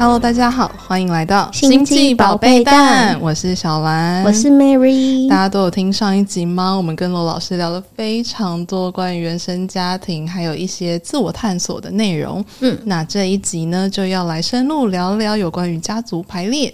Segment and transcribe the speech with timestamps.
[0.00, 5.28] Hello，大家好，欢迎来到星际宝贝蛋，我是小兰，我是 Mary。
[5.28, 6.74] 大家都有听上一集吗？
[6.74, 12.42] 我们跟罗老师聊了非常多关于原生家庭，还有一些自我探索的内容。
[12.60, 16.72] 嗯，那这一集呢，就要来深入聊聊有关于家族排列。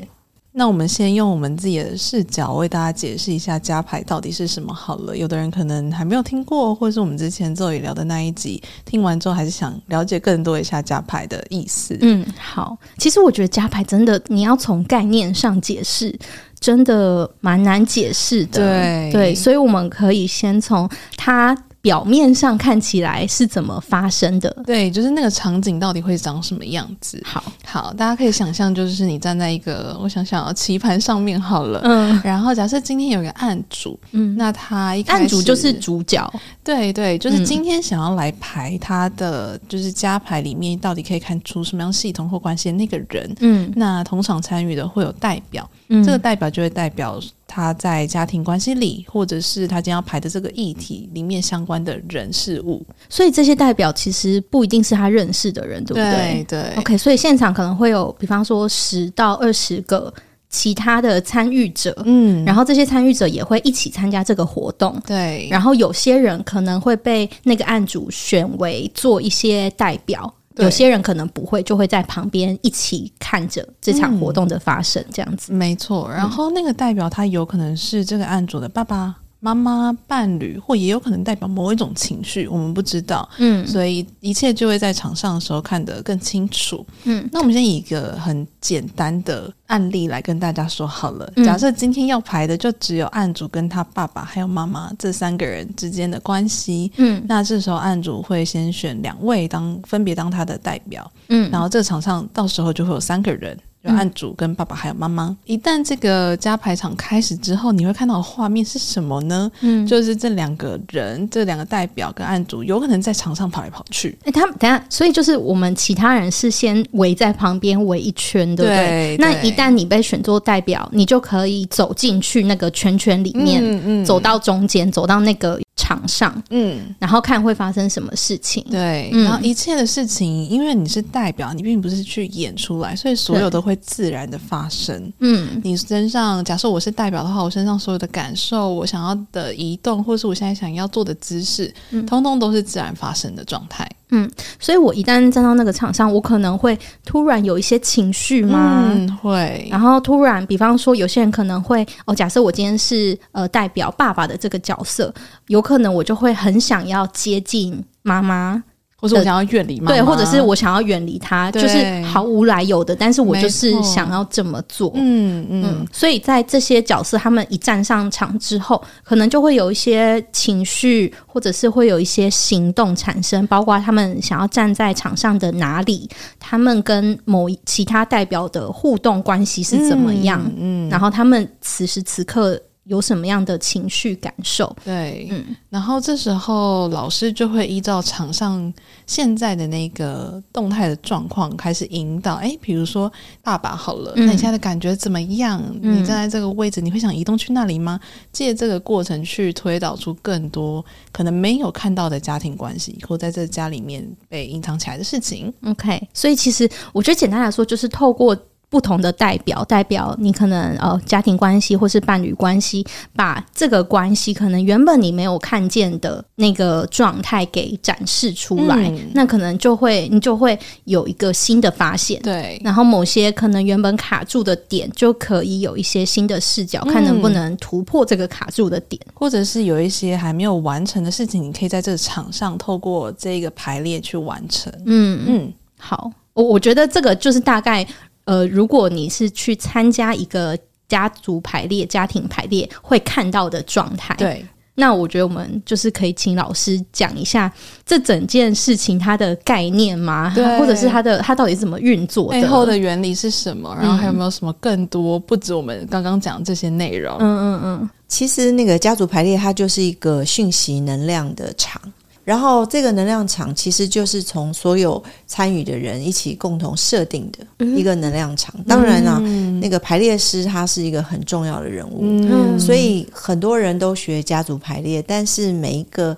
[0.59, 5.15] 那我们先用我们自己的视角为大家解释一下加牌到底是什么好了。
[5.15, 11.95] 有的人可能还没有听过，或者是我们之前周宇聊的那一集，听完之后还是想了解更多一下加牌的意思。
[12.01, 12.75] 嗯，好。
[12.97, 16.19] 其实我觉得加牌真的，你要从概念上解释，
[16.59, 18.59] 真的蛮难解释的。
[18.59, 21.55] 对对，所以我们可以先从它。
[21.87, 24.51] 表面上看起来是怎么发生的？
[24.67, 27.23] 对，就是那个场景到底会长什么样子？
[27.25, 27.41] 好。
[27.65, 36.29] 好，大家可以想象，就是你站在一个，我想想啊，棋盘上面好了，嗯，然后假设今天有一个案主，嗯，那他一开始案主就是主角，
[36.65, 47.21] 对对，就是今天想要来排他的，就是加牌里面到底可以看出什么样系统或关系的那个人，嗯，那同场参与的会有代表，嗯，这个代表就会代表。
[47.47, 56.45] 他在家庭关系里，或者是他将要排的这个议题里面相关的人事物，所以这些代表其实不一定是他认识的人，对不对？
[56.49, 56.75] 对，对。
[56.77, 60.13] OK，所以现场可能会有，比方说十到二十个
[60.51, 65.49] 其他的参与者，嗯，然后这些参与者也会一起参加这个活动，对。
[65.51, 70.33] 然后有些人可能会被那个案主选为做一些代表。
[70.57, 75.53] 有些人可能不会，就会在旁边一起看着这场活动的发生，这样子。
[75.53, 76.09] 嗯，没错。
[76.11, 79.17] 然后那个代表他有可能是这个案主的爸爸。
[79.39, 83.29] 妈妈、伴侣，或也有可能代表某一种情绪，我们不知道。
[83.39, 86.85] 嗯，所以一切就会在场上的时候看得更清楚。
[87.05, 91.31] 嗯，那我们先以一个很简单的案例来跟大家说好了。
[91.37, 96.91] 嗯，假设今天要排的就只有案主跟他爸爸还有妈妈这三个人之间的关系。
[96.97, 101.09] 嗯，那这时候案主会先选两位当分别当他的代表。
[101.29, 103.57] 嗯，然后这个场上到时候就会有三个人。
[103.95, 109.51] 案主跟爸爸还有妈妈，一旦这个加排场开始之后，你会看到的画面是什么呢？
[109.61, 114.17] 嗯，就是这两个人，这两个代表跟案主有可能在场上跑来跑去。
[114.21, 118.77] 哎、欸，他们等下，所以就是我们其他人是先围在旁边围一圈，对不对？
[118.77, 125.61] 对，那一旦你被选做代表，你就可以走进去那个圈圈里面，嗯嗯，走到中间，走到那个。
[125.77, 135.13] 场上，嗯，然后看会发生什么事情，对，嗯、然后一切的事情，因为你是代表，你并不是去演出来，所以所有都会自然的发生。
[135.21, 143.89] 嗯，你身上，假设我是代表的话，我身上所有的感受，我想要的移动，或是我现在想要做的姿势，嗯、通通都是自然发生的状态。
[144.11, 144.31] 嗯，
[144.61, 148.85] 所以我一旦站到那个场上，我可能会突然有一些情绪吗？
[148.89, 149.67] 嗯，会。
[149.71, 155.13] 然后突然，比方说，有些人可能会哦，假设我今天是呃代表爸爸的这个角色，
[155.49, 158.63] 有可能我就会很想要接近妈妈。
[159.07, 159.91] 或者我想要远离吗？
[159.91, 164.91] 对，或者是我想要远离他，就是毫无来由的，但是我就是想要这么做。
[164.95, 180.41] 嗯嗯，嗯，所以在这些角色他们一站上场之后，可能就会有一些情绪，或者是会有一些行动产生，包括他们想要站在场上的哪里，他们跟某其他代表的互动关系是怎么样？
[180.57, 182.61] 嗯，嗯，然后他们此时此刻。
[182.87, 184.75] 有什么样的情绪感受？
[184.85, 188.73] 对，嗯，然后这时候老师就会依照场上
[189.07, 192.35] 现在的那个动态的状况开始引导。
[192.35, 195.61] 哎，比如说爸爸好了，嗯，那你现在的感觉怎么样？
[195.83, 197.99] 嗯，你站在这个位置，你会想移动去那里吗？
[198.33, 205.53] 借这个过程去推导出更多可能没有看到的家庭关系，或在这家里面被隐藏起来的事情。
[205.65, 208.37] OK，所以其实我觉得简单来说，就是透过。
[208.77, 222.21] 不同的代表，代表你可能呃家庭关系或是伴侣关系，把这个关系可能原本你没有看见的那个状态给展示出来，嗯、那可能就会你就会有一个新的发现。
[222.21, 234.71] 对，然后某些可能原本卡住的点，就可以有一些新的视角，嗯、看能不能突破这个卡住的点，或者是有一些还没有完成的事情，你可以在这个场上透过这个排列去完成。
[234.85, 237.87] 嗯嗯，好，我我觉得这个就是大概。
[238.27, 240.57] 呃，如果你是去参加一个
[240.89, 244.45] 家族排列、家庭排列，会看到的状态，对，
[244.75, 247.51] 那我觉得我们就是可以请老师讲一下
[247.85, 250.33] 这整件事情它的概念吗？
[250.35, 252.41] 对，或者是它的它到底是怎么运作的？
[252.41, 253.77] 背后的原理是什么？
[253.81, 255.19] 然后还有没有什么更多？
[255.19, 257.17] 不止我们刚刚讲这些内容。
[257.19, 261.81] 嗯嗯嗯，其实那个家族排列，它就是一个讯息能量的场。
[262.27, 268.53] 然后这个能量场其实就是从所有参与的人一起共同设定的一个能量场。
[268.59, 276.17] 嗯、当然啦、啊，嗯、那个排列师他是一个很重要的人物，嗯、所以很多人都学家族排列，但是每一个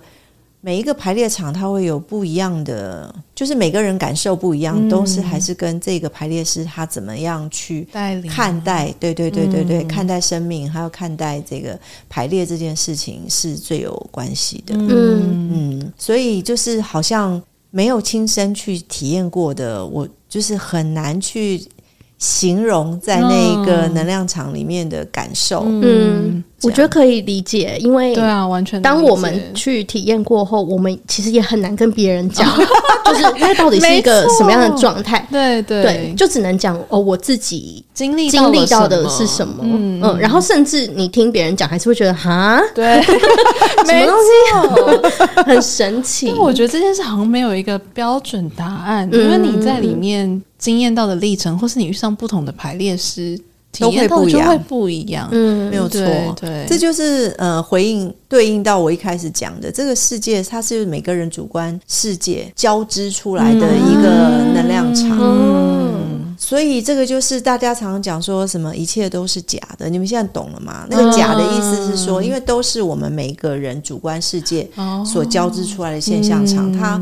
[0.61, 7.87] 每一个排列场，它会有不一样的，就是每个人感受不一样，嗯、都是还是跟这个排列师他怎么样去
[8.29, 11.79] 看待，对对对对对，嗯、看待生命，还有看待这个
[12.09, 14.75] 排列这件事情是最有关系的。
[14.75, 15.49] 嗯。
[15.51, 17.41] 嗯，所以就是好像
[17.71, 21.61] 没有亲身去体验过的，我就是很难去。
[22.19, 32.45] 形容在那个能量场里面的感受，嗯，嗯，我觉得可以理解，因为对啊，完全当我们去体验过后，我们其实也很难跟别人讲，
[33.07, 35.25] 就是那到底是一个什么样的状态？
[35.31, 35.81] 对对。
[35.81, 39.63] 对，就只能讲哦，我自己经历经历到的是什么？
[39.63, 43.01] 嗯，嗯，然后甚至你听别人讲，还是会觉得哈，对，
[43.87, 45.41] 什么东西？
[45.47, 46.33] 很神奇。
[46.33, 50.41] 我觉得这件事好像没有一个标准答案，因为你在里面。
[50.59, 53.39] 经验到的历程，或是你遇上不同的排列师，
[53.79, 55.29] 都会不一样，会不一样。
[55.31, 55.99] 嗯，没有错，
[56.39, 65.17] 对，这就是呃，回应对应到我一开始讲的，这个世界它是每个人主观世界交织出来的一个能量场。
[65.21, 70.85] 嗯，嗯，所以这个就是大家常常讲说什么一切都是假的，你们现在懂了吗？
[70.89, 74.67] 那个假的意思是说，因为都是我们每个人主观世界
[75.05, 76.99] 所交织出来的现象场，它。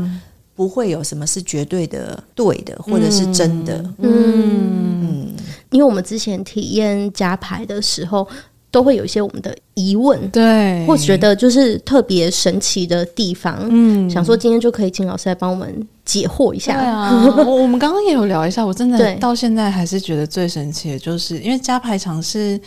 [0.58, 3.78] 不会有什么是绝对的对的，或者是真的。
[3.98, 5.34] 嗯，嗯，
[5.70, 8.26] 因为我们之前体验加牌的时候，
[8.68, 13.56] 都会有一些我们的疑问，对，或觉得就是特别神奇的地方。
[13.70, 16.72] 嗯，想说今天就可以请老师来帮我们解惑一下。
[16.74, 22.60] 对啊， 我们刚刚也有聊一下，我真的到现在还是觉得最神奇的，就是因为加牌场是。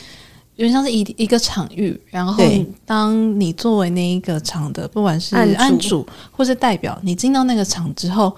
[0.61, 2.43] 有点像是一一个场域，然后
[2.85, 8.31] 当你作为那一个场的，不管是案主或是代表，你进到那个场之后，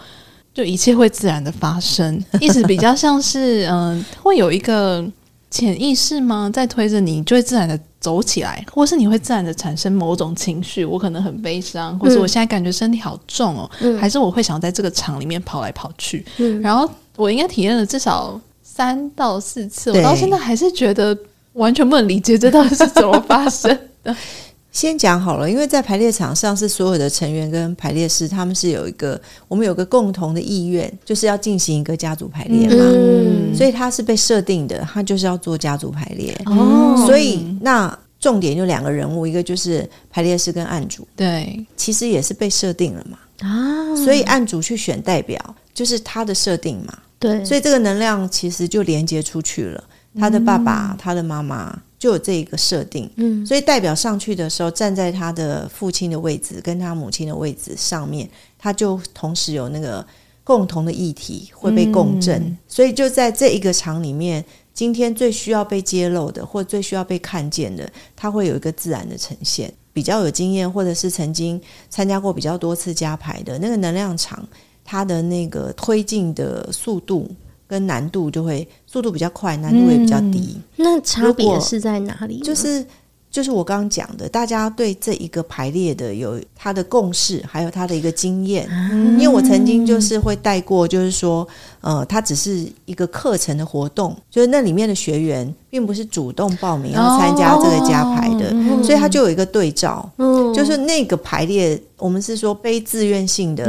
[0.53, 2.23] 就一切会自然的发生。
[2.39, 5.05] 意思比较像是，嗯、呃，会有一个
[5.51, 10.85] 潜意识吗，在推着你，就会自然的走起来，或是你会自然的产生某种情绪。
[10.85, 16.25] 我可能很悲伤，或是我现在感觉身体好重哦，嗯、还是我会想在这个场里面跑来跑去。
[16.37, 21.13] 嗯、然后我应该体验了至少三到四次，我到现在还是觉得。
[21.53, 24.15] 完全不能理解这到底是怎么发生的。
[24.71, 32.75] 先讲好了，因为在排列场上是所有的成员跟排列师，他们是有一个我们有个共同的意愿，就是要进行一个家族排列嘛。
[32.79, 36.35] 嗯，所以他是被设定的，他就是要做家族排列。
[36.47, 41.07] 哦，所以那重点就两个人物，一个就是排列师跟案主。
[41.15, 43.19] 对，其实也是被设定了嘛。
[43.47, 45.39] 啊，所以案主去选代表，
[45.71, 46.97] 就是他的设定嘛。
[47.19, 49.83] 对，所以这个能量其实就连接出去了。
[50.19, 60.05] 他的爸爸，嗯、他的妈妈就有这一个设定，嗯，所以代表上去的时候，站在他的父亲的位置跟他母亲的位置上面，他就同时有那个
[60.43, 64.43] 共同的议题会被共振，嗯、所以就在这一个场里面，
[64.73, 69.73] 今天最需要被揭露的，或最需要被看见的，他会有一个自然的呈现。
[69.93, 74.43] 比较有经验，或者是曾经参加过比较多次加牌的那个能量场，
[74.83, 77.29] 它的那个推进的速度。
[77.73, 80.55] 跟难度就会速度比较快，难度也比较低。
[80.55, 82.39] 嗯、那差别是在哪里？
[82.41, 82.85] 就是
[83.31, 88.67] 就是我刚刚讲的，大家对这一个排列的有他的共识，还有他的一个经验。
[88.69, 91.47] 嗯、因为我曾经就是会带过，就是说，
[91.81, 103.65] 呃，它只是一个课程的活动，就是那里面的学员并不是主动报名要参加这个加排的，哦、所以他就有一个对照，嗯、就是那个排列，我们是说非自愿性的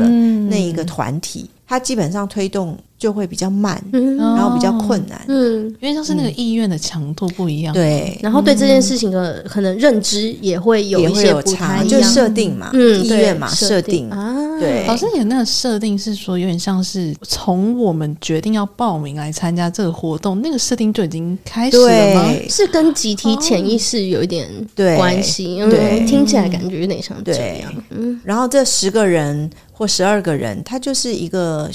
[0.50, 2.76] 那一个团体，他基本上推动。
[3.04, 14.08] 就会比较慢，嗯、然后比较困难，嗯，因为像是那个意愿的强度不一样，对，然后对这件事情的可能认知也会有一些不太一样，就设定嘛，嗯，意愿嘛，设定。
[14.08, 14.87] 啊，对。
[14.87, 22.34] 老师，你的那个设定是说，有点像是从我们决定要报名来参加这个活动，那个设定就已经开始了吗？
[22.49, 24.49] 是跟集体潜意识有一点
[24.96, 27.70] 关系，对，听起来感觉有点像这样。
[27.90, 31.70] 嗯，然后这十个人或十二个人，他就是一个。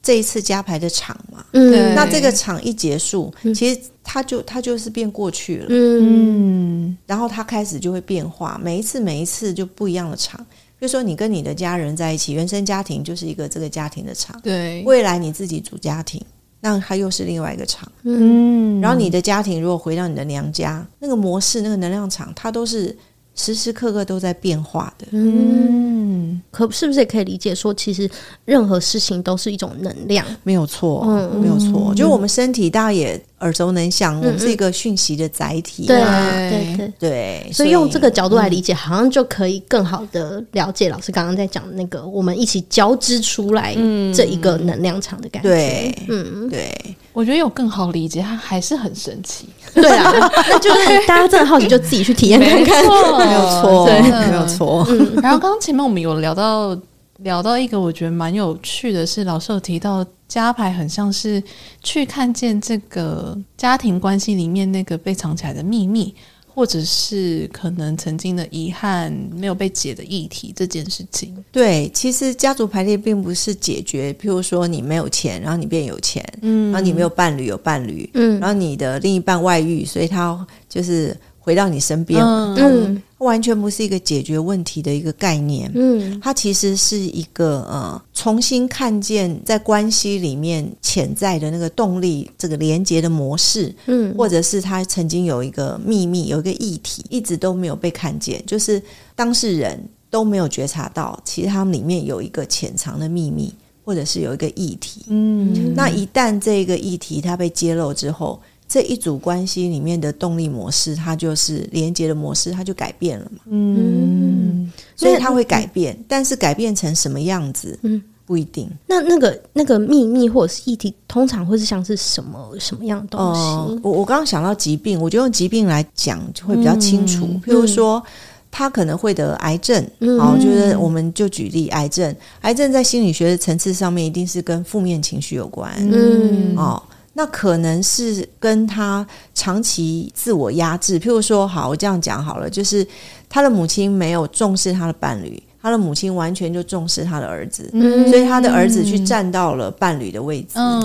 [0.00, 10.40] 这一次加牌的场嘛，嗯，那这个场一结束，嗯、其实它就它就是变过去了，嗯，然后它开始就会变化，每一次每一次就不一样的场。
[10.78, 16.24] 比如说你跟你的家人在一起，原生家庭就是一个这个家庭的场，对，未来你自己组家庭，
[16.60, 22.96] 那它又是另外一个场，嗯，然后你的家庭如果回到你的娘家，那个模式那个能量场，它都是。
[23.38, 28.10] 时时刻刻都在变化的，嗯，可是不是也可以理解说，其实
[28.44, 31.94] 任何事情都是一种能量，没有错，嗯，没有错。
[31.94, 35.86] 就我们身体，大家也耳熟能详，我们是一个讯息的载体。
[35.86, 43.74] 对对对对，所以用这个角度来理解，好像就可以更好的了解老师刚刚在讲的那个，我们一起交织出来
[44.14, 45.48] 这一个能量场的感觉。
[45.48, 46.74] 对，嗯，对，
[47.12, 49.48] 我觉得有更好理解，它还是很神奇。
[49.74, 50.10] 对啊，
[50.48, 52.84] 那就是大家真的好奇，就自己去体验 看看。
[52.84, 54.84] 没有错，对，没有错。
[54.88, 56.76] 嗯，然后刚刚前面我们有聊到
[57.18, 60.04] 聊到一个，我觉得蛮有趣的是，老师有提到。
[60.28, 61.42] 家牌很像是
[61.82, 66.14] 去看见这个家庭关系里面那个被藏起来的秘密，
[66.46, 71.34] 或者是可能曾经的遗憾没有被解的议题这件事情。
[71.50, 81.16] 对，其实家族排列并不是解决，譬如说你没有钱，然后你变有钱，嗯，然后你没有伴侣有伴侣，嗯，然后你的另一半外遇，所以他就是。
[81.48, 98.82] 回到你身边，嗯，完全不是一个解决问题的一个概念，嗯，它其实是一个呃，重新看见在关系里面潜在的那个动力，这个连接的模式，嗯，或者是他曾经有一个秘密，有一个议题，一直都没有被看见，就是
[99.16, 103.50] 当事人都没有觉察到，其实他们里面有一个潜藏的秘密，
[103.86, 108.38] 或者是有一个议题，嗯，那一旦这个议题它被揭露之后。
[108.68, 113.40] 这一组关系里面的动力模式，它就是连接的模式，它就改变了嘛。
[113.46, 118.70] 嗯，所以它会改变，嗯、但是改变成什么样子，嗯，不一定。
[118.86, 123.40] 那那个那个秘密或者是议题，通常会是像是什么什么样的东西？
[123.40, 127.24] 呃、我我刚刚想到疾病，我觉得用疾病来讲就会比较清楚。
[127.24, 128.02] 嗯、譬如说，
[128.50, 135.72] 他可能会得癌症，嗯、好，就是我们就举例癌症，癌症在心理学的层次上面，一定是跟负面情绪有关。
[135.78, 136.82] 嗯，哦。
[137.18, 142.86] 那可能是跟他长期自我压制，譬如说，好，我这样讲好了，就是
[143.28, 150.80] 他的母亲没有重视他的伴侣，他的母亲完全就重视他的儿子，嗯、所以他的儿子去占到了伴侣的位置，嗯，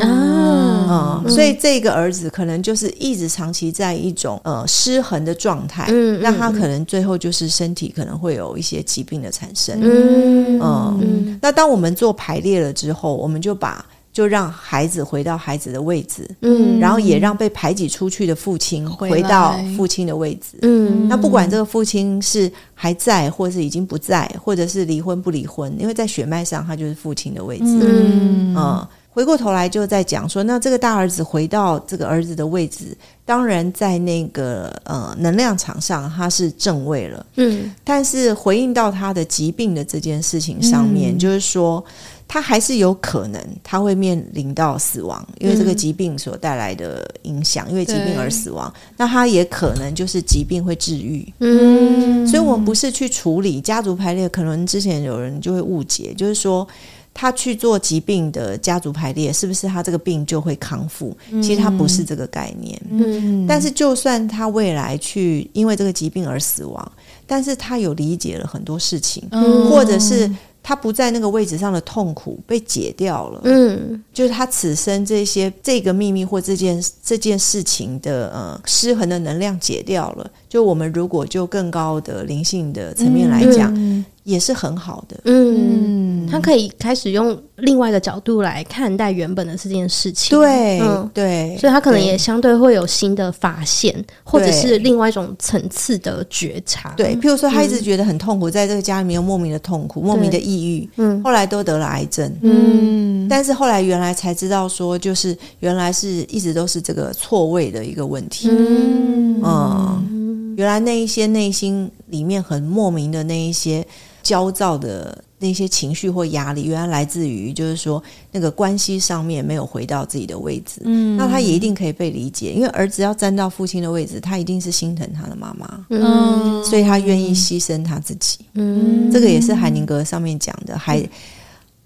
[0.90, 13.86] 嗯，所以这个儿子可能就是一直长期在一种呃失衡的状态，嗯，那他可能最后就是身体可能会有一些疾病的产生，嗯，嗯，嗯，那当我们做排列了之后，我们就把。
[14.14, 41.84] 就让孩子回到孩子的位置，嗯，然后也让被排挤出去的父亲回到父亲的位置，嗯，那不管这个父亲是还在，或是已经不在，或者是离婚不离婚，因为在血脉上他就是父亲的位置，嗯，嗯，回过头来就在讲说，那这个大儿子回到这个儿子的位置，当然在那个呃能量场上他是正位了，嗯，但是回应到他的疾病的这件事情上面，嗯，就是说。
[42.34, 48.74] 他还是有可能，他会面临到死亡，因为这个疾病所带来的影响，嗯、因为疾病而死亡。
[48.98, 51.32] 那他也可能就是疾病会治愈。
[51.42, 56.68] 嗯，所以我们不是去处理家族排列，可能之前有人就会误解，就是说
[57.14, 61.16] 他去做疾病的家族排列，是不是他这个病就会康复？
[61.34, 62.82] 其实他不是这个概念。
[62.90, 66.92] 嗯，但是就算他未来去因为这个疾病而死亡，
[67.28, 70.28] 但是他有理解了很多事情，嗯、或者是。
[70.64, 80.32] 他不在那个位置上的痛苦被解掉了，嗯，就是他此生这些这个秘密或这件这件事情的呃失衡的能量解掉了。
[80.48, 83.72] 就我们如果就更高的灵性的层面来讲。
[83.76, 113.86] 嗯也是很好的，嗯，他可以开始用另外一个角度来看待原本的这件事情，对，嗯、对，所以他可能也相对会有新的发现，或者是另外一种层次的觉察，对，譬如说他一直觉得很痛苦，嗯、在这个家里面有莫名的痛苦、莫名的抑郁，嗯，后来都得了癌症，嗯，但是后来原来才知道说，就是原来是一直都是这个错位的一个问题，嗯，嗯，原来那一些内心里面很莫名的那一些。
[114.24, 118.02] 焦躁的那些情绪或压力，原来来自于就是说
[118.32, 120.82] 那个关系上面没有回到自己的位置。
[120.86, 128.40] 嗯，那他也一定可以被理解，因为儿子要站到父亲的位置，他一定是心疼他的妈妈，嗯，所以他愿意牺牲他自己。
[128.54, 131.08] 嗯，这个也是海宁格上面讲的，孩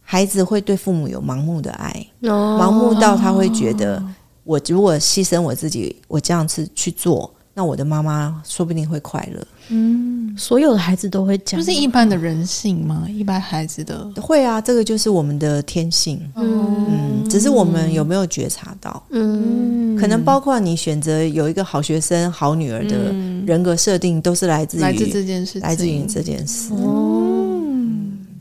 [0.04, 4.02] 孩子会对父母有盲目的爱，哦，盲目到他会觉得，
[4.44, 7.34] 我如果牺牲我自己，我这样子去做。
[7.58, 9.44] 那我的妈妈说不定会快乐。
[9.70, 13.08] 嗯，所有的孩子都会讲，就是一般的人性吗？
[13.10, 16.22] 一般孩子的会啊，这个就是我们的天性。
[16.36, 19.02] 嗯，嗯，只是我们有没有觉察到？
[19.10, 23.12] 嗯，可能包括你选择有一个好学生、好女儿的
[23.48, 26.70] 人格设定，都是来自于来自这件事，来自于这件事。
[26.74, 26.78] 嗯，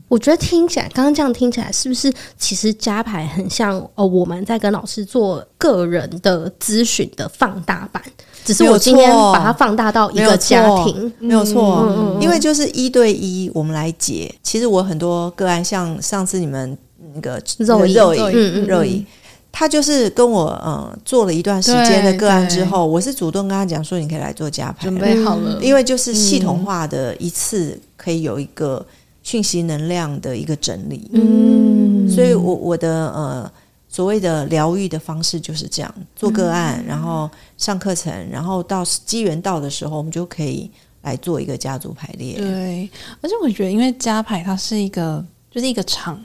[0.07, 4.05] 我觉得听起来，刚刚这样听起来，是不是其实加牌很像哦？
[4.05, 8.01] 我们在跟老师做个人的咨询的放大版。
[8.45, 14.33] 只是我今天把它放大到一个家庭，没有错，嗯、因为就是一对一，我们来解。
[14.41, 16.77] 其实我很多个案，像上次你们
[17.13, 18.13] 那个肉肉
[18.65, 18.85] 肉
[19.51, 28.85] 他就是跟我嗯做了一段时间的个案之后，我是主动跟他讲说，你可以来做加牌，准备好了，因为就是系统化的一次可以有一个
[29.27, 31.09] 讯息能量的一个整理。
[31.11, 33.51] 嗯，所以我我的呃
[33.89, 42.37] 所谓的疗愈的方式就是这样，做个案，然后上课程，然后到机缘到的时候，我们就可以来做一个家族排列。
[42.37, 46.17] 对，而且我觉得，因为家排它是一个就是一个场，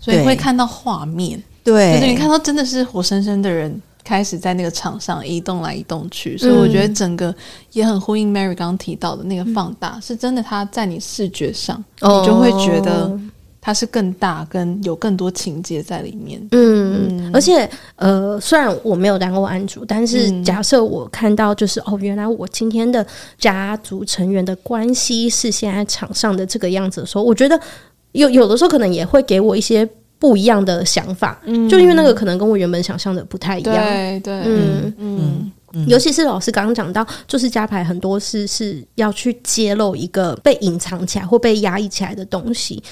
[0.00, 1.40] 所以会看到画面。
[1.62, 7.34] 对，对，你看到真的是活生生的人开始在那个场上移动来移动去，所以我觉得整个
[7.72, 10.42] 也很呼应 Mary 刚刚提到的那个放大，嗯、是真的。
[10.42, 13.20] 它在你视觉上，哦、你就会觉得
[13.60, 16.40] 它是更大，跟有更多情节在里面。
[16.52, 23.06] 嗯，嗯而且呃，虽然我没有当过案主，但是假设我看到就是、嗯、哦，原来我今天的
[23.38, 27.60] 家族成员的关系是现在场上的这个样子的时候，我觉得
[28.12, 29.86] 有有的时候可能也会给我一些。
[30.18, 34.94] 不一样的想法，嗯，就因为那个可能跟我原本想象的不太一样，对对，嗯。
[34.98, 35.52] 嗯。
[35.74, 42.82] 嗯，尤其是老师刚刚讲到，就是加牌很多是是要去揭露一个被隐藏起来或被压抑起来的东西，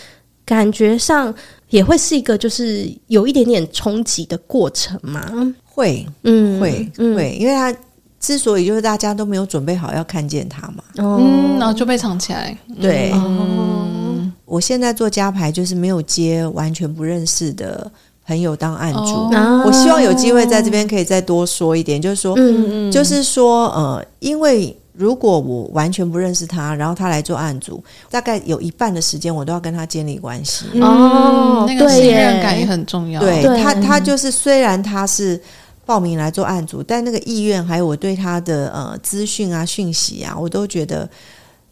[0.44, 1.34] 感觉上
[1.70, 5.26] 也会是一个就是有一点点冲击的过程嘛，
[5.64, 7.74] 会，嗯，会会，因为他
[8.20, 13.10] 之所以就是大家都没有准备好要看见他嘛，嗯，然后就被藏起来，对，
[14.46, 17.90] 我现在做加牌就是没有接完全不认识的
[18.24, 19.00] 朋友当案主。
[19.00, 30.66] 哦、我希望有机会在这边可以再多说一点，就是说，嗯嗯就是说，呃，因为如果我完全不认识他，然后他来做案主，大概有一半的时间我都要跟他建立关系。
[30.80, 33.20] 哦，那个信任感也很重要。
[33.20, 35.40] 对，对他，他就是虽然他是
[35.84, 41.08] 报名来做案主，但那个意愿还有我对他的呃资讯啊、讯息啊，我都觉得。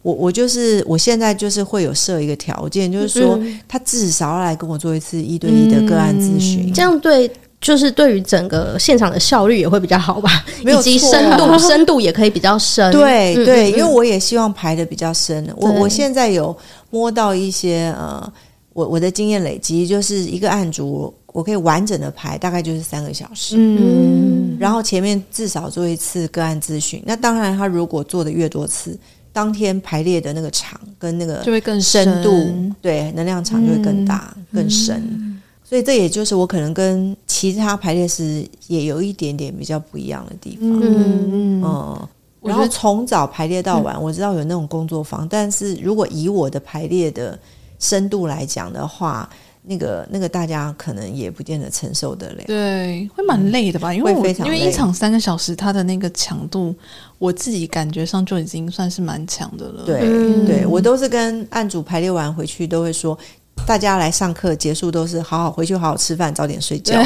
[0.05, 7.27] 我我就是我现在就是会有设一个条件，就是说他至少要来跟我做一次一对一的个案咨询，这样对，
[7.59, 12.89] 就是对于整个现场的效率也会比较好吧， 以及深度深度也可以比较深。
[12.93, 15.51] 对对，因为我也希望排的比较深。
[15.57, 16.55] 我我现在有
[16.91, 18.31] 摸到一些呃，
[18.73, 23.55] 我我的经验累积，就是一个案主我可以完整的排，大概就是三个小时。
[23.57, 27.01] 嗯，然后前面至少做一次个案咨询。
[27.07, 28.95] 那当然，他如果做的越多次。
[29.35, 40.79] 当天排列的那个场跟那个就会更深度，对，能量场就会更大、嗯、更深，嗯、所以这也就是我可能跟其他排列师也有一点点比较不一样的地方。
[40.81, 42.07] 嗯嗯，
[42.41, 47.37] 然后从早排列到晚，我知道有那种工作坊，嗯、但是如果以我的排列的
[47.77, 49.29] 深度来讲的话。
[49.67, 53.93] 那个那个大家可能也不见得承受得了，对，会蛮累的吧？
[53.93, 56.73] 因为我因为一场三个小时，它的那个强度，
[57.17, 59.83] 我自己感觉上就已经算是蛮强的了。
[59.83, 63.17] 对，嗯、对我都是跟案主排列完回去，都会说
[63.65, 67.01] 大家来上课结束都是好好回去，好好吃饭，早点睡觉，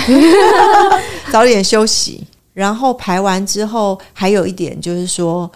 [1.32, 2.26] 早点休息。
[2.54, 5.50] 然后排完之后，还有一点就是说。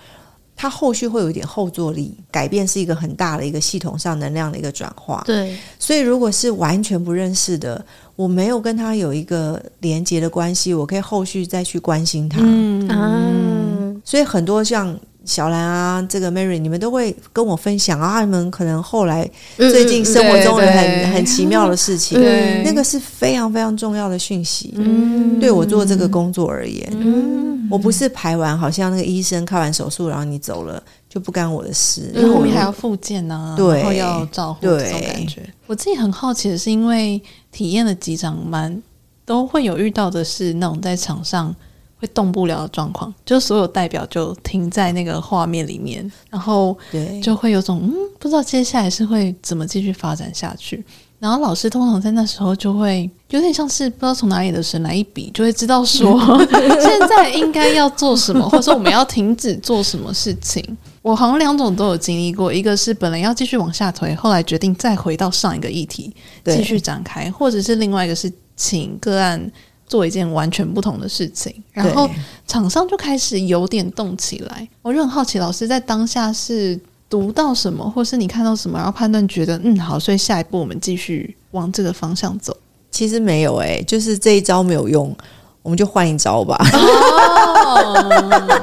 [0.63, 5.21] 它后续会有一点后坐力，改变是一个很大的一个系统上能量的一个转化。
[5.25, 12.39] 对，所以如果是完全不认识的，我没有跟他有一个连接的关系，我可以后续再去关心他。
[12.41, 14.97] 嗯啊，所以很多像。
[15.25, 24.73] 小兰啊，这个 Mary，你们都会跟我分享啊，你们可能后来最近生活中有很很奇妙的事情，对那个是非常非常重要的讯息。
[24.75, 35.41] 嗯，对我做这个工作而言，嗯，我不是排完好像那个医生开完手术，然后你走了就不干我的事，因为我们还要复健呢，对，然后要照顾这种感觉。
[35.67, 38.83] 我自己很好奇的是，因为体验了几场，蛮
[39.23, 41.55] 都会有遇到的是那种在场上。
[42.03, 46.77] 会动不了的状况，就所有代表就停在那个画面里面，然后
[47.21, 50.83] 就会有种嗯，不知道接下来是会怎么继续发展下去。
[51.17, 56.19] 然后老师通常在那时候就会有点像是不知道从哪里的神来一笔，就会知道说
[56.81, 60.77] 现在应该要做什么，或者说我们要停止做什么事情。
[61.01, 66.13] 我好像两种都有经历过，一个是本来要继续往下推，后来决定再回到上一个议题
[66.43, 69.49] 继续展开，或者是另外一个是请个案。
[69.93, 72.09] 做一件完全不同的事情，然后
[72.47, 74.67] 场上就开始有点动起来。
[74.81, 82.57] 我就很好奇，老师在当下是读到什么，或是你看到什么，然后判断觉得嗯好，所以下一步我们继续往这个方向走。
[82.89, 85.15] 其实没有哎、欸，就是这一招没有用，
[85.61, 86.57] 我们就换一招吧。
[86.73, 87.93] 哦、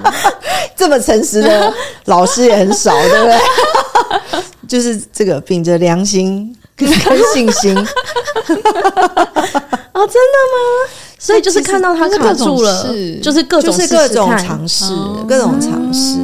[0.74, 1.72] 这么诚实的
[2.06, 3.38] 老师也很少，对不对？
[4.66, 6.88] 就是这个秉着良心跟
[7.32, 7.78] 信心。
[9.92, 10.56] 哦，真的吗？
[11.20, 12.88] 所以就是看到他卡住了，
[13.22, 14.86] 就是各种就是各种尝试，
[15.28, 16.16] 各种尝试。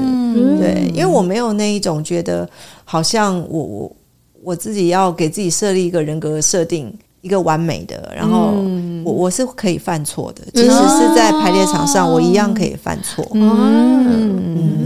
[0.59, 2.48] 对，因为我没有那一种觉得，
[2.85, 3.96] 好像我我
[4.42, 8.54] 我自己要给自己设立一个人格设定，一个完美的，然后
[9.04, 13.26] 我我是可以犯错的，即使是在排列场上，我一样可以犯错。
[13.32, 14.86] 嗯，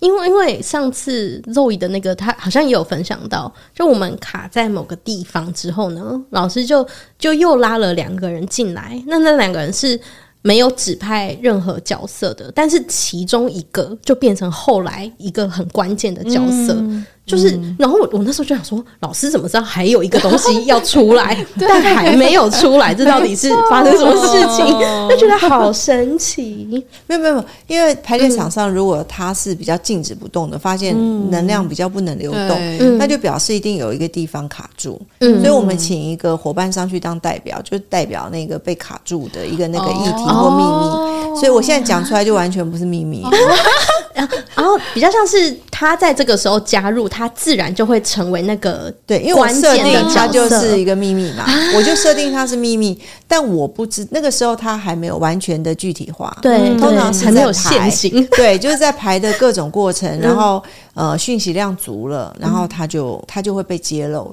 [0.00, 6.86] 因为因为上次肉姨的那个，他好像也有分享到，就我们卡在某个地方之后呢，老师就
[7.18, 10.00] 就又拉了两个人进来，那那两个人是。
[10.42, 16.82] 没有指派任何角色的，但是其中一个就变成后来一个很关键的角色。
[17.30, 24.66] 就是，然后我我那时候就想说，老师怎么知道还有一个东西要出来， 但还没有出来，这到底是发生什么事情？
[25.08, 26.84] 就觉得好神奇。
[27.06, 30.94] 没有没有没有，因为排列场上如果它是比较静止不动的，发现
[31.30, 35.00] 能量比较不能流动，那就表示一定有一个地方卡住。
[35.20, 41.38] 所以我们请一个伙伴上去当代表，就代表那个被卡住的一个那个议题或秘密。
[41.38, 43.24] 所以我现在讲出来就完全不是秘密。
[44.54, 51.44] 然后比较像是他在这个时候加入，他自然就会成为那个对，因为我设定他就是一个秘密嘛，
[51.76, 60.62] 我就设定他是秘密，但我不知那个时候他还没有完全的具体化，对，通常是还没有现行，对，就是在排的各种过程，然后
[60.94, 64.30] 呃讯息量足了，然后他就他就会被揭露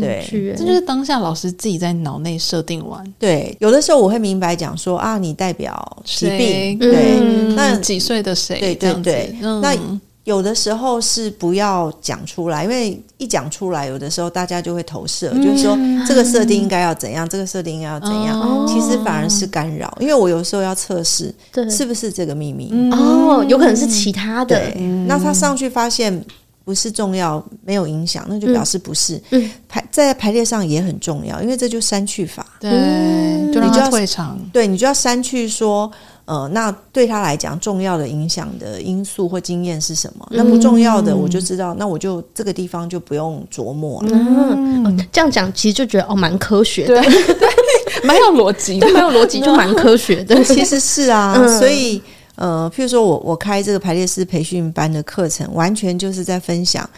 [0.00, 0.24] 对，
[0.56, 3.04] 这就是当下老师自己在脑内设定完。
[3.18, 7.20] 对，有的时候我会明白讲说啊，你代表疾病，对，
[7.54, 8.58] 那几岁的谁？
[8.58, 9.34] 对对对。
[9.40, 9.76] 那
[10.24, 19.96] 有的时候是不要讲出来，因为一讲出来，有的时候大家就会投射，就是说这个设定应该要怎样，这个设定应该要怎样，其实反而是干扰。
[20.00, 21.34] 因为我有时候要测试，
[21.70, 22.70] 是不是这个秘密？
[22.92, 24.60] 哦，有可能是其他的。
[25.06, 26.22] 那他上去发现。
[26.68, 29.14] 不是重要，没有影响，那就表示不是。
[29.30, 32.44] 嗯嗯、排在排列上也很重要，因为这就删去法。
[32.60, 34.38] 对，你就要退场。
[34.52, 35.90] 对，你就要删去说，
[36.26, 40.28] 呃，那对他来讲重要的影响的因素或经验是什么？
[40.30, 44.10] 嗯、那不重要的，我就知道，那我就这个地方就不用琢磨了。
[44.12, 47.08] 嗯，哦、这样讲其实就觉得哦，蛮科学的，对，
[48.04, 50.36] 蛮有逻辑，蛮有逻辑，就蛮科学的。
[50.44, 52.02] 其实是啊，嗯、所以。
[52.38, 56.88] 呃，譬如说我我开这个排列师培训班的课程，完全就是在分享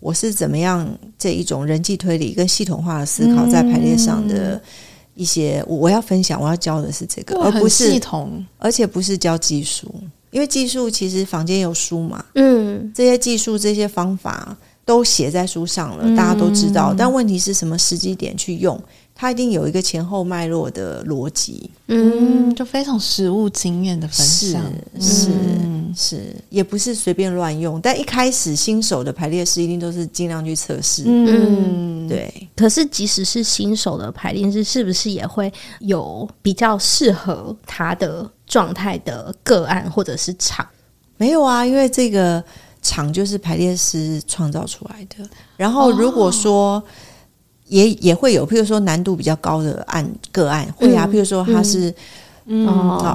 [0.00, 0.86] 我是怎么样
[1.18, 4.60] 这一种人际推理跟系统化的思考在排列上的
[5.14, 9.94] 一些，我要分享，我要教的是这个，而不是系统，而且不是教技术，
[10.30, 18.78] 因为技术其实坊间有书嘛，嗯，这些技术这些方法都写在书上了，大家都知道，但问题是什么时机点去用？
[19.22, 24.60] 它一定有一个前后脉络的逻辑，嗯，就非常实物经验的分享，
[24.98, 25.30] 是是
[25.94, 27.80] 是，也不是随便乱用。
[27.80, 32.48] 但一开始新手的排列师一定都是尽量去测试，嗯，对。
[32.56, 40.66] 可是即使是新手的排列师，是不是也会有比较适合他的状态的个案或者是场？
[41.16, 42.42] 没有啊，因为这个
[42.82, 45.24] 场就是排列师创造出来的。
[45.56, 46.82] 然后如果说，哦
[47.72, 51.92] 也也会有，譬如说难度比较高的案个案会啊，譬如说他是
[52.44, 52.66] 嗯，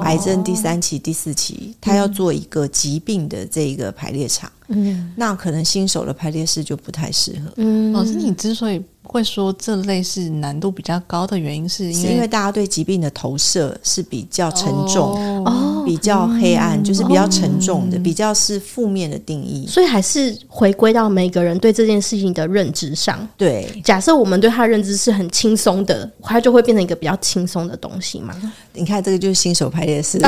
[0.04, 7.52] 癌症第三期、第四期，他要做一个疾病的这一个排列场，嗯，那可能新手的排列师就不太适合。
[7.58, 15.13] 嗯，老师，你之所以会说这类是难度比较高的原因，是因为，是因为大家对疾病的投射是比较沉重。
[15.46, 15.77] 哦。
[15.88, 23.17] 比较黑暗，就是比较沉重的，比较是负面的定义，所以还是回归到每个人对这件事情的认知上。
[23.38, 28.36] 对，假设我们对他的认知是很轻松的，它就会变成一个比较轻松的东西嘛。
[28.73, 30.19] 你看，这个就是新手排列师。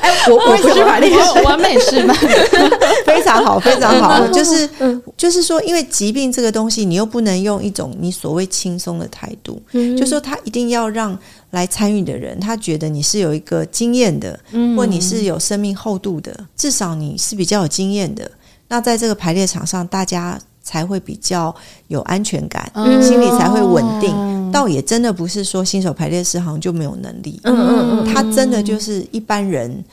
[0.00, 2.16] 哎，我我不是排列师，完美示范，
[3.04, 4.26] 非常好，非常好。
[4.28, 4.68] 就是
[5.16, 11.18] 就是说，因为疾病这个东西，你又不能用一种你所谓轻松的态度，就是说他一定要让。
[11.50, 18.30] 来参与的人，他觉得你是有一个经验的，嗯、或你是有生命厚度的，至少你是比较有经验的。
[18.68, 21.52] 那在这个排列场上，大家才会比较
[21.88, 24.14] 有安全感，嗯、心里才会稳定。
[24.14, 29.84] 嗯、倒也真的不是说新手排列师好像就没有能力，嗯嗯嗯，他真的就是一般人。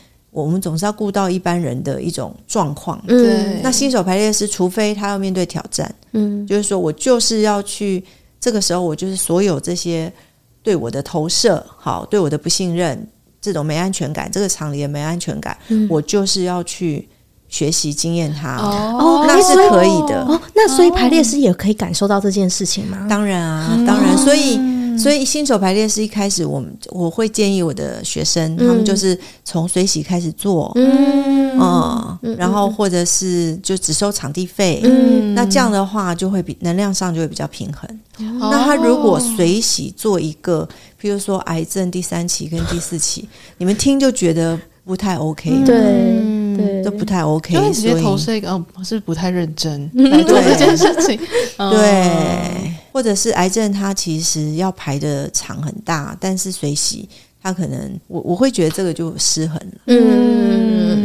[0.44, 3.02] 我们总是要顾到一般人的一种状况。
[3.08, 8.04] 对，那新手排列师，除非他要面对挑战，嗯，就是说我就是要去
[8.40, 10.12] 这个时候，我就是所有这些。
[10.64, 13.08] 对我的投射，好，对我的不信任，
[13.40, 17.08] 这种没安全感，这个场里也没安全感，嗯、我就是要去
[17.48, 20.26] 学习经验它，哦，那是可以的。
[20.26, 23.08] 哦，那所以排列师也可以感受到这件事情吗？
[23.10, 24.77] 当然啊，当然，所以。
[24.98, 31.58] 所以新手排列是一开始，我们我会建议我的学生，嗯、他们就是从水洗开始做，嗯，
[32.22, 37.88] 嗯，然后或者是就只收场地费，嗯，那这样的话就会比能量上就会比较平衡。
[38.20, 40.68] 嗯、那他如果水洗做一个，
[41.00, 43.28] 譬如说癌症第三期跟第四期，
[43.60, 51.20] 你们听就觉得不太 OK，对、都不太 OK，因为直接投射一个，哦，是不太认真 来做这件事情，
[51.58, 52.57] 对。
[52.98, 57.08] 或者是癌症，它其实要排的场很大，但是水洗
[57.40, 59.78] 它可能，我我会觉得这个就失衡了。
[59.86, 59.98] 嗯，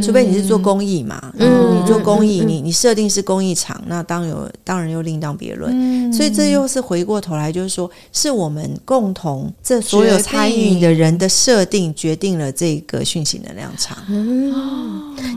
[0.02, 5.72] 除非你是做公益嘛，嗯，你做公益，你你设定是公益场，那当有当然又另当别论。
[5.72, 13.96] 嗯，所以这又是回过头来，就是说，是我们共同这所有参与的人的设定决定了这个讯息能量场。
[14.08, 14.52] 嗯，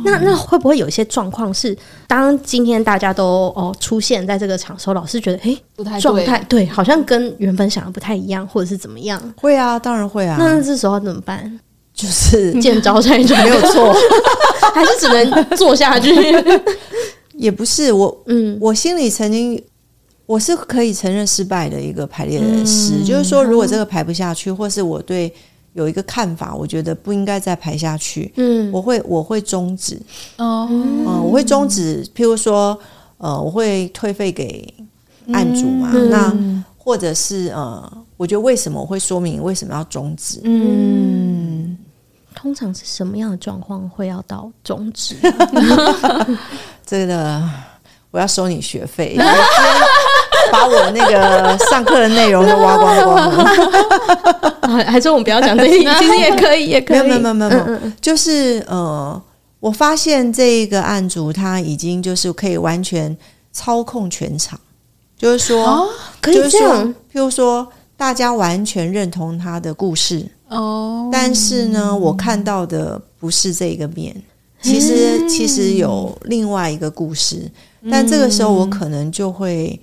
[0.04, 9.22] 那那会不会有一些状况是，当今天大家都哦出现在这个场时候，老师觉得哎，不太状态对，好像跟原本想的不太一样，或者是怎么样？
[9.38, 10.36] 会啊，当然会啊。
[10.40, 10.96] 那这时候。
[11.06, 11.60] 怎么办？
[11.94, 13.94] 就是见招拆招，没有错，
[14.74, 16.10] 还是只能做下去？
[17.34, 19.62] 也不是我，嗯，我心里曾经
[20.26, 25.32] 我是可以承认失败的一个排列的师，嗯、就是说，如果这个排不下去，或是我对
[25.74, 30.00] 有一个看法，我觉得不应该再排下去，嗯，我会我会终止，
[30.38, 32.80] 哦，嗯，我会终止，譬如说，
[33.18, 34.74] 呃，我会退费给
[35.34, 37.92] 案主嘛，嗯、那或者是呃。
[38.18, 40.40] 我觉得为什么我会说明为什么要终止？
[40.46, 41.78] 嗯，
[42.36, 45.16] 通常是什么样的状况会要到终止？
[46.86, 47.42] 这个
[48.12, 49.18] 我要收你学费，
[50.52, 53.46] 把我那个上课的内容都挖光光了。
[54.86, 55.80] 还是我们不要讲这些？
[56.00, 57.02] 其实也可以，也可以。
[57.02, 59.20] 没有没有没有没有，就是呃，
[59.60, 63.16] 我发现这个案主他已经就是可以完全
[63.52, 64.60] 操控全场，
[65.18, 65.88] 就是说，
[66.22, 67.68] 可以这样，譬如说。
[67.98, 74.16] 大家完全认同他的故事哦，但是呢，我看到的不是这个面，
[74.62, 77.52] 其实其实有另外一个故事，
[77.92, 79.80] 但这个时候我可能就会，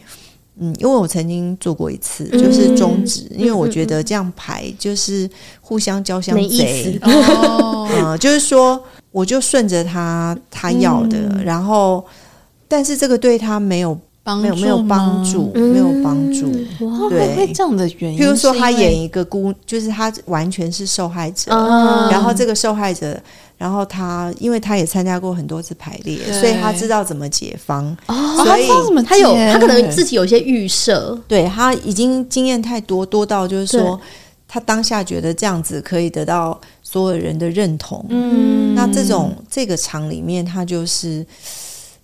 [0.59, 5.29] 嗯，因为我曾经做过一次，就是终止，因为我觉得这样排就是
[5.61, 6.99] 互相交相贼。
[7.03, 12.05] 哦，嗯， 就是说我就顺着他他要的，然后，
[12.67, 13.99] 但是这个对他没有。
[14.25, 16.47] 没有没有帮助，没有帮助。
[16.87, 18.21] 哇，对，会这样的原因。
[18.21, 21.51] 譬如说，他演一个孤，就是他完全是受害者，
[22.09, 23.21] 然后这个受害者，
[23.59, 27.97] 然后他，因为他也参加过很多次排列，所以他知道怎么解方。
[28.07, 28.69] 所以
[29.05, 34.01] 他有，他可能自己有些预设，对，他已经经验太多，多到就是说，
[34.47, 38.07] 他当下觉得这样子可以得到所有人的认同。
[38.09, 41.27] 嗯，那这种这个场里面，他就是。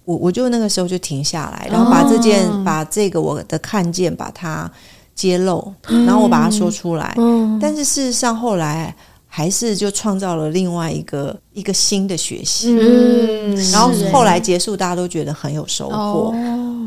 [0.08, 4.70] 我我就那个时候就停下来，然后把这件、哦、把这个我的看见把它
[5.14, 7.14] 揭露，嗯、然后我把它说出来。
[7.18, 12.74] 嗯、但是事实上后来还是就创造了另外一个一个新的学习。
[12.80, 15.94] 嗯，然后后来结束，大家都觉得很有收获。
[15.94, 16.34] 哦，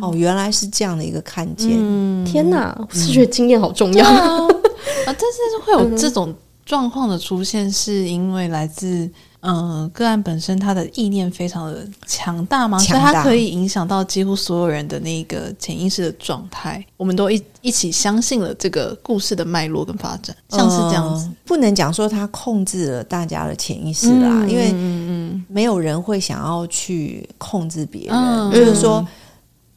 [0.01, 1.77] 哦，原来是这样的一个看见。
[1.79, 4.47] 嗯、天哪，我是觉得经验好重要、嗯、
[5.05, 5.05] 啊！
[5.05, 6.33] 但是会有这种
[6.65, 9.07] 状况的出现，是因为来自。
[9.41, 16.83] 嗯，个案本身他的意念非常的强大吗，所以他可以影响到几乎所有人的那个潜意识的状态。
[16.95, 21.25] 我们都一一起相信了这个故事的脉络跟发展，像是这样子。
[21.25, 29.03] 嗯，不能讲说他控制了大家的潜意识啦，嗯，因为嗯，没有人会想要去控制别人，嗯，就是说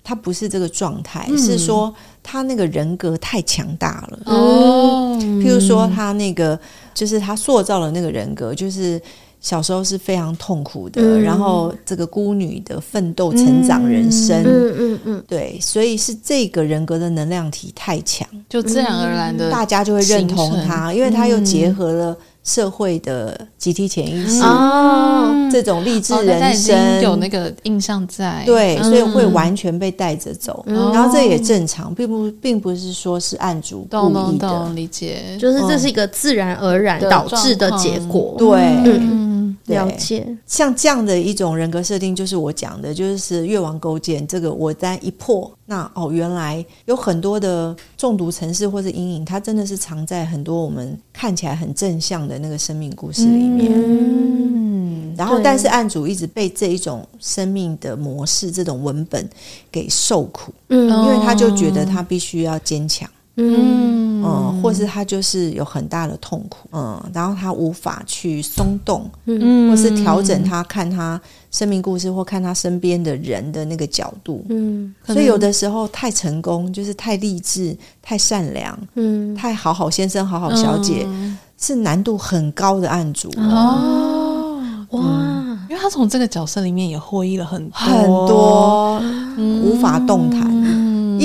[0.03, 4.19] 他不是这个状态，嗯，是说他那个人格太强大了。
[4.27, 6.61] 哦，譬如说他那个
[6.93, 9.01] 就是他塑造了那个人格，就是。
[9.45, 15.25] 小时候是非常痛苦的，嗯、然后这个孤女的奋斗成长人生，嗯嗯嗯，嗯。
[15.29, 39.24] 对，所以是这个人格的能量体太强，就自然而然的，大家就会认同他，因为他又结合了社会的集体潜意识，哦、嗯，这种励志人生、哦、有那个印象在，对，所以会完全被带着走，嗯、然后这也正常，并不并不是说是案主故意的，理解，就是这是一个自然而然导致的结果，对，嗯。
[39.67, 44.27] 了解，像这样的一种人格设定，就是我讲的，就是越王勾践。
[44.27, 53.73] 这个我在一破，那哦，原来有很多的中毒城市或者阴影，它真的是藏在很多我们看起来很正向的那个生命故事里面。
[53.73, 59.27] 嗯，然后但是案主一直被这一种生命的模式、这种文本
[59.73, 63.09] 给受苦，嗯，因为他就觉得他必须要坚强。
[63.37, 64.05] 嗯。
[64.27, 71.21] 嗯，或是他就是有很大的痛苦，嗯，然后他无法去松动，嗯，或是调整他看他
[71.51, 83.29] 生命故事或看他身边的人的那个角度，嗯，所以有的时候太成功就是太励志、太善良，嗯，太好好先生、好好小姐，嗯、是难度很高的案主。
[83.37, 84.59] 哦，
[84.93, 87.79] 哇，嗯、因为他从这个角色里面也获益了很多。
[87.79, 88.99] 很多，
[89.37, 90.41] 嗯、无法动弹。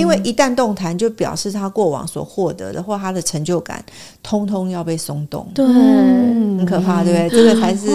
[0.09, 3.83] 因为一旦动弹，就表示他过往所获得的或他的成就感，
[4.23, 5.47] 通通要被松动。
[5.53, 7.29] 对，很可怕，对不对？
[7.29, 7.87] 这个才是。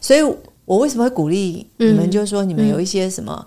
[0.00, 0.22] 所以
[0.64, 2.10] 我为什么会鼓励你们？
[2.10, 3.44] 就是说，你们有一些什么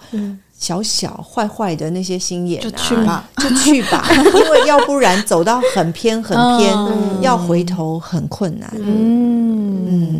[0.59, 6.75] 小小坏坏的那些心眼啊，就去吧，就去吧， 因为要不然走到很偏很偏，
[7.21, 8.67] 要回头很困难。
[8.79, 9.46] 嗯，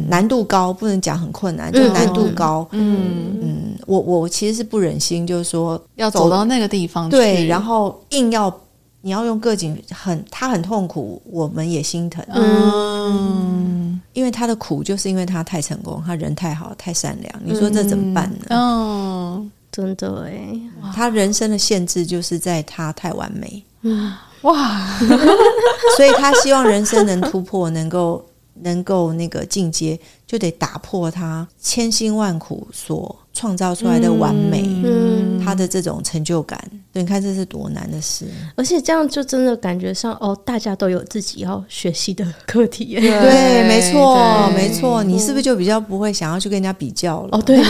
[0.10, 2.68] 难度高，不能讲很困难，就难度高。
[2.72, 8.54] 嗯嗯，我我其实是不忍心，就是说要走到那个地方去，对，然后硬要。
[9.02, 12.22] 你要用个颈很，他很痛苦，我们也心疼。
[12.34, 17.34] 嗯，因为他的苦，就是因为他太成功，他人太好，太善良。
[17.42, 18.46] 你说这怎么办呢？
[18.50, 20.60] 嗯，哦、真的哎，
[20.94, 23.64] 他人生的限制就是在他太完美。
[23.84, 24.12] 嗯，
[24.42, 24.98] 哇，
[25.96, 28.26] 所以他希望人生能突破，能够
[28.62, 36.60] 能够那个进阶，就得打破他千辛万苦所创造出来的完美，嗯，他的这种成就感，
[36.92, 47.38] 对，你看这是多难的事，而且这样就真的感觉上哦，大家都有自己要学习的课题，对，对没错，没错，你是不是就比较不会想要去跟人家比较了？
[47.38, 47.62] 哦，对，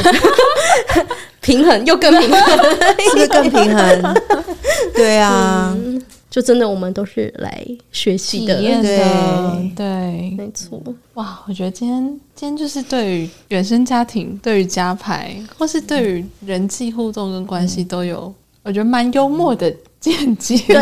[1.41, 2.58] 平衡又更平衡，
[3.12, 4.15] 是不是更平衡？
[4.95, 5.76] 对啊。
[5.78, 10.82] 嗯就真的，我们都是来学习的，体验的，对，对，没错。
[11.13, 12.04] 哇，我觉得今天
[12.36, 20.58] 今天就是对于原生家庭、对于家牌，或是对于人际互动跟关系，都有、嗯、我觉得蛮幽默的见解。
[20.68, 20.76] 对，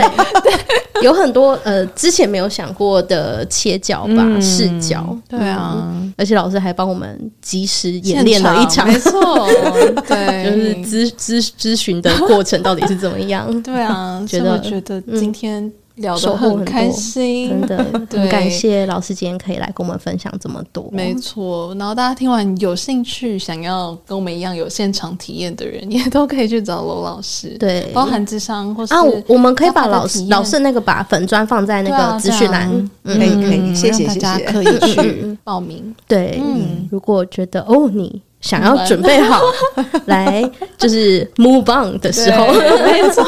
[0.44, 5.18] 对，有很多呃之前没有想过的切角吧，嗯、视角。
[5.28, 9.48] 对啊、嗯，而且老师还帮我们及时演练了一场，没错，
[10.08, 13.62] 对，就是咨咨咨询的过程到底是怎么样？
[13.64, 15.72] 对啊， 觉得觉得今天。
[15.96, 17.78] 聊得很开心，真的
[18.12, 20.88] 很感谢老师今天可以来跟我们分享这么多。
[20.92, 27.58] 没错，然后大家听完有兴趣，想要跟我们一样有现场体验的人，也都可以去找罗老师。
[27.58, 32.70] 对，包含智商或是啊，我们可以把老师老师那个把粉砖放在那个资讯栏，
[33.04, 35.96] 可以可以，谢谢大家可以去报名。
[36.08, 38.22] 对，嗯，如果觉得哦你。
[38.42, 39.42] 想要准备好
[40.06, 43.26] 来，就是 move on 的时候，没错。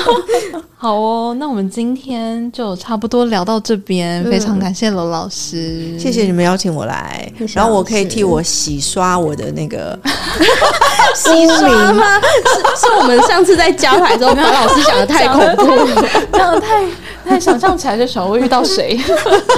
[0.80, 9.98] 好哦，那我们今天就差不多聊到这边，嗯、非常感谢罗老师，谢谢你们邀请我来，然后我可以替我洗刷我的那个
[11.16, 12.22] 洗刷吗？
[12.22, 16.86] 是是我们上次在加牌之后，把老师讲的太恐怖了， 这样太
[17.28, 19.00] 太想象起来就想会遇到谁？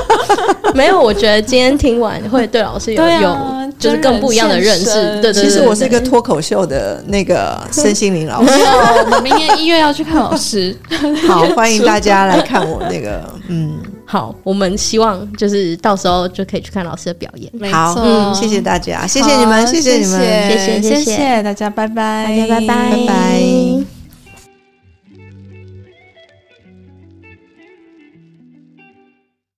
[0.74, 3.60] 没有，我觉得今天听完会对老师有用。
[3.80, 4.86] 就是更不一样的认识。
[5.22, 8.52] 对，对，對，其实我是一个脱口秀的那个身心灵老师。
[8.52, 10.76] 我们明年一月要去看老师。
[11.28, 13.24] 好，欢迎大家来看我那个。
[13.48, 17.52] 嗯，好，我们希望就是到时候就可以去看老师的表演。
[17.72, 23.99] 好，嗯，谢谢大家，谢谢你们，谢谢你们，谢谢，谢谢大家，拜拜，大家拜拜，拜拜。